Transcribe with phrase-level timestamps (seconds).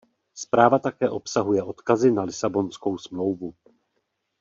[0.35, 3.53] Zpráva také obsahuje odkazy na Lisabonskou smlouvu.